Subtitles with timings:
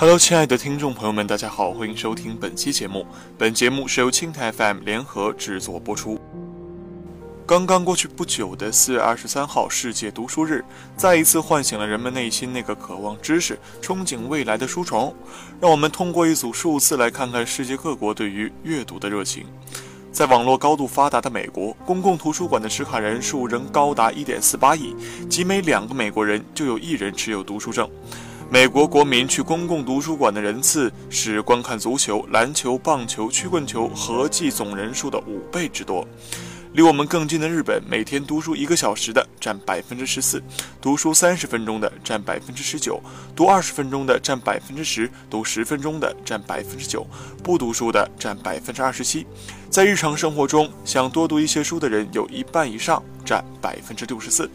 [0.00, 3.06] Hello，亲爱的听众朋友们，大家好，欢迎收听本期节目。
[3.36, 6.18] 本节目是由青台 FM 联合制作播出。
[7.44, 10.64] 刚刚过去不久的四月二十三号世界读书日，
[10.96, 15.14] 再一次唤醒了人们内心那个渴望知识、憧憬未来的书虫。
[15.60, 19.44] 让我们通过一组数字来看看世界各国对于阅读的热情。
[20.10, 24.96] 在网络高度发达的美国，公共图书馆的持卡人数仍高达一点四八亿，
[25.28, 27.86] 即每两个美国人就有一人持有读书证。
[28.52, 36.04] 美国国民去公共图书馆的人次是观看足球、篮球、棒球、曲棍球合计总人数的五倍之多。
[36.72, 40.42] 离我们更近的日本，每天读书一个小时的占百分之十四，
[40.82, 43.00] 读书三十分钟的占百分之十九，
[43.36, 47.06] 读二十分钟的占百分之十，读十分钟的占百分之九，
[47.44, 49.24] 不读书的占百分之二十七。
[49.68, 54.50] 在日常生活中，想多读一些书的人有一半以上，占百分之六十四。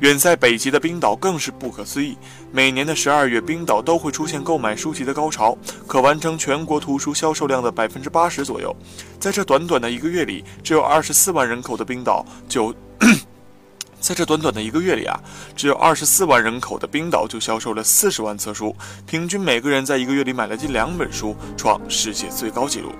[0.00, 2.16] 远在北极的冰岛更是不可思议。
[2.52, 5.56] 每年的十二月，冰岛都会出现购买书籍的高潮，
[5.86, 8.74] 可完成全国图书销售量的百分之八十左右。
[9.18, 12.72] 在这短短的一个月里，只有二十四万人口的冰岛就，
[14.00, 15.20] 在这短短的一个月里啊，
[15.56, 22.92] 只有二十四万人口的冰岛就销售了四十万册书，平均每个人在一个月里买了近两本书，创世界最高纪录。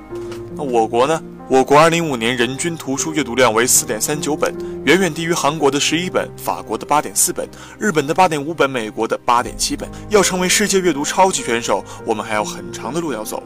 [0.57, 1.23] 那我国呢？
[1.51, 4.55] 我国205年人均图书阅读量为4.39本，
[4.85, 9.89] 远远低于韩国的11本、法国的8.4本、日本的8.5本、美国的8.7本。
[10.11, 13.43] 要成为世界阅读超级选手，我们还有很长的路要走。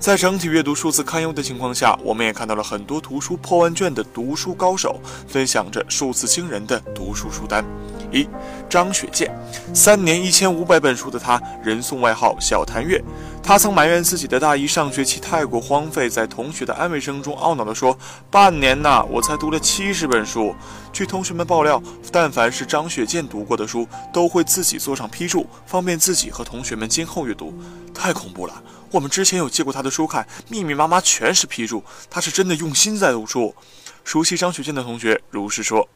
[0.00, 7.64] 在整体阅读数字堪忧的情况下，我们也看到了很多图书破万卷的读书高手，分享着数字惊人的读书书单。
[8.12, 8.28] 一
[8.68, 9.32] 张雪健，
[9.72, 13.02] 三年一千五百本书的他，人送外号“小谭月”。
[13.46, 17.96] 他曾埋怨自己的大一上学期太过荒废，在同学的安慰声中懊恼地说
[18.28, 20.52] ：“半年呐，我才读了七十本书。”
[20.92, 21.80] 据同学们爆料，
[22.10, 27.56] 但凡是张雪健读过的书，都会自己做上批注，方便自己和同学们今后阅读。
[27.94, 28.62] 太恐怖了！
[28.90, 33.54] 我们之前有借过他的书看，密密麻麻全是批注，他是真的用心在读书。
[34.02, 35.88] 熟悉张雪健的同学如是说。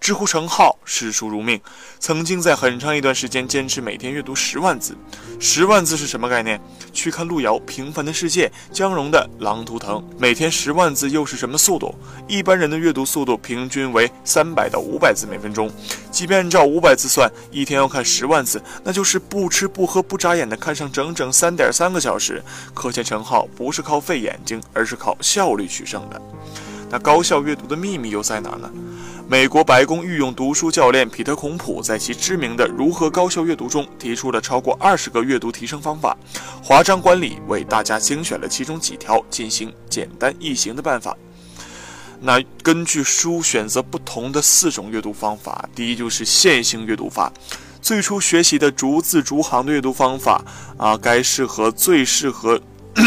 [0.00, 1.60] 知乎陈浩视书如命，
[1.98, 4.96] 曾经在很长一段时间坚持每天阅读十万字。
[5.38, 6.58] 十万字是什么概念？
[6.92, 9.96] 去看路遥《平凡的世界》，江荣的《狼图腾》。
[10.18, 11.94] 每天十万字又是什么速度？
[12.26, 15.70] 一般人的阅读速度平均为三百到五百字每分钟。
[16.10, 22.42] 即便按照五百字算，一天要看十万字，那就是不吃不喝不眨眼的看上整整三点三个小时。
[22.72, 26.20] 可见陈浩不是靠费眼睛，而是靠效率取胜的。
[26.90, 28.70] 那高效阅读的秘密又在哪呢？
[29.28, 36.16] 美国白宫御用读书教练彼得·孔普在其知名的《如何高效阅读》中提出了超过二十个阅读提升方法。
[36.62, 41.14] 华章管理为大家精选了其中几条进行简单易行的办法。
[42.20, 45.68] 那根据书选择不同的四种阅读方法。
[45.74, 47.30] 第一就是线性阅读法，
[47.82, 50.42] 最初学习的逐字逐行的阅读方法
[50.78, 52.58] 啊，该适合最适合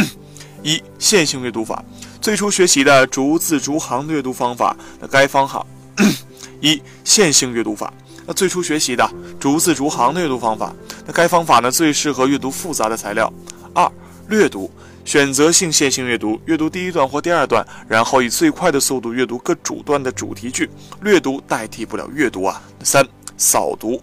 [0.61, 1.83] 一线性阅读法。
[2.21, 5.65] 最初学习的逐字逐行的阅读方法，那该方法。
[6.61, 7.91] 一线性阅读法，
[8.27, 9.09] 那最初学习的
[9.39, 10.71] 逐字逐行的阅读方法，
[11.07, 13.33] 那该方法呢最适合阅读复杂的材料。
[13.73, 13.91] 二
[14.27, 14.69] 略读，
[15.03, 20.69] 选择性线性阅读，阅读第一段或第二段，然后以最快的速度阅读各主段的主题句。
[21.01, 22.61] 略读代替不了阅读啊。
[22.83, 23.03] 三
[23.37, 23.99] 扫读，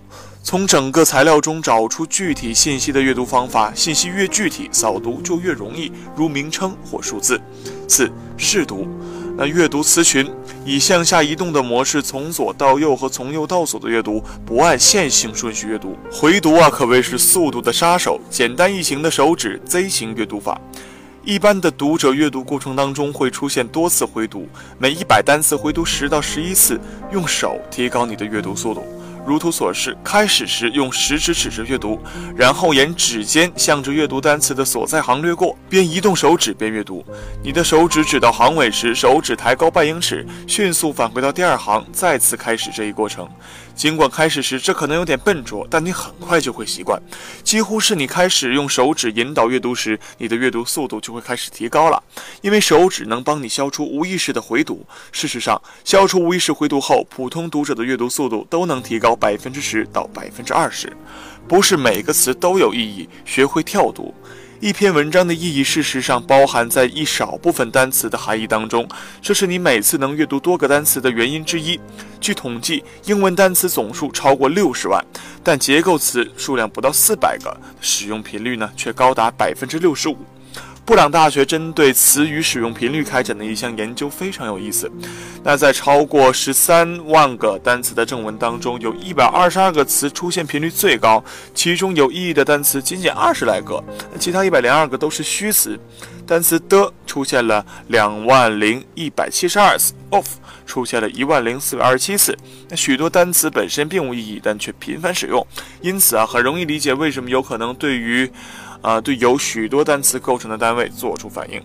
[0.48, 7.38] 从整个材料中找出具体信息的阅读方法，信息越具体，扫读就越容易，如名称或数字。
[7.86, 8.88] 四试读，
[9.37, 10.26] 那阅读词群。
[10.64, 15.94] 以向下移动的模式，从左到右和从右到左的阅读，不按线性顺序阅读。
[16.10, 18.19] 回读啊，可谓是速度的杀手。
[18.31, 20.58] 简单易行的手指 Z 型阅读法。
[21.26, 24.48] 一般的读者阅读过程当中会出现多次回读，
[24.78, 26.81] 每一百单词回读十到十一次，
[27.12, 28.82] 用手提高你的阅读速度。
[29.28, 32.00] 如图所示，开始时用食指指着阅读，
[32.34, 37.05] 然后沿指尖向着阅读单词的所在行掠过，边移动手指边阅读。
[37.43, 43.28] 你的手指指到行尾时，手指抬高半英尺，迅速返回到第二行，再次开始这一过程。
[43.75, 47.00] 尽管开始时这可能有点笨拙，但你很快就会习惯。
[47.44, 51.98] 几乎是你开始用手指引导阅读时，你的阅读速度就会开始提高了，
[52.41, 54.87] 因为手指能帮你消除无意识的回读。
[55.12, 60.93] 事实上，消除无意识回读后，普通读者的阅读速度都能提高百分之十到百分之二十。
[61.47, 64.15] 不是每个词都有意义，学会跳读。
[64.61, 68.88] 一篇文章的意义，事实上包含在一少部分单词的含义当中，
[69.23, 71.79] 这是你每次能阅读多个单词的原因之一。
[72.21, 75.00] 据统计，英文单词总数超过六十万，
[75.44, 80.17] 但结构词数量不到四百个，使用频率呢却高达百分之六十五。
[80.88, 84.90] 布朗大学针对词语使用频率开展的一项研究非常有意思。
[85.44, 93.85] 那在超过十三万个单词的正文当中，有一百二十二个词出现频率最高，其中有意义的单词仅仅二十来个，
[94.19, 95.79] 其他一百零二个都是虚词。
[96.26, 100.26] 单词的出现了两万零一百七十二次，of
[100.64, 102.35] 出现了一万零四百二十七次。
[102.70, 105.46] 那许多单词本身并无意义，但却频繁使用，
[105.82, 108.31] 因此啊，很容易理解为什么有可能对于。
[108.80, 111.60] 啊，对由许多单词构成的单位做出反应。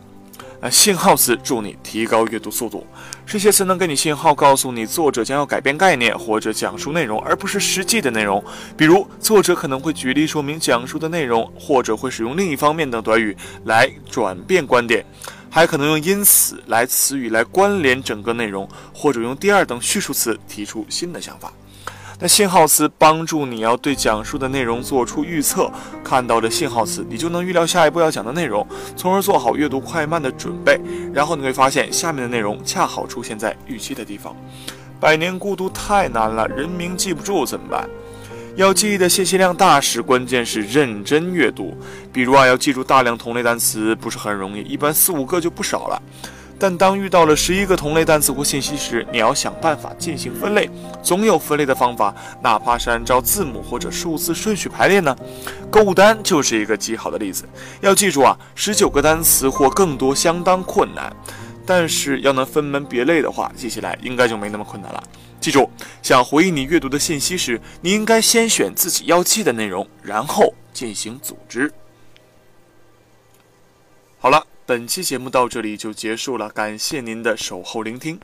[0.59, 2.87] 啊信号词助你提高阅读速度，
[3.25, 8.41] 这些词能给你信号，告诉你作者将要改变概念或者讲述内容，而不是实际的内容。
[8.77, 15.05] 比如，作者可能会举例说明讲述的内容，或者会使用另一方面等短语来转变观点，
[15.49, 21.51] 还可能用因此来词语来关联整个内容，或者用第二等叙述词提出新的想法。
[22.23, 25.69] 那信号词帮助你要对讲述的内容做出预测，
[26.05, 28.65] 看到的信号词，你就能预料下一步要讲的内容，
[28.95, 30.79] 从而做好阅读快慢的准备。
[31.13, 34.33] 然后你会发现，下面的内容恰好出现在预期的地方。
[35.01, 37.89] 百年孤独太难了，人名记不住怎么办？
[38.55, 41.75] 要记忆的信息量大时，关键是认真阅读。
[42.13, 46.01] 比如啊，要记住大量同类单词不是很容易，一般四五个就不少了。
[46.63, 50.69] 但当遇到了十一个同类单词或信息时，你要想办法进行分类。
[51.03, 55.13] 总有分类的方法，哪怕是按照字母或者数字顺序排列呢？
[55.69, 57.43] 购物单就是一个极好的例子。
[57.81, 61.13] 要记住啊，十九个单词或更多相当困难，
[61.65, 65.03] 但是要能分门别类的话，记起来应该就没那么困难了。
[65.41, 65.69] 记住，
[66.01, 71.73] 想回忆你阅读的信息时，你应该先选自己要记的内容，然后进行组织。
[74.17, 74.41] 好了。
[74.65, 78.17] 本期节目到这里就结束了，感谢您的守候聆听，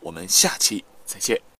[0.00, 1.48] 我们下期再见。